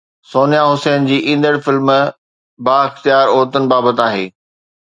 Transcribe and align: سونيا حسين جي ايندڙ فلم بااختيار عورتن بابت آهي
سونيا 0.29 0.61
حسين 0.69 1.05
جي 1.11 1.19
ايندڙ 1.33 1.51
فلم 1.67 1.91
بااختيار 2.69 3.33
عورتن 3.35 3.73
بابت 3.75 4.05
آهي 4.11 4.29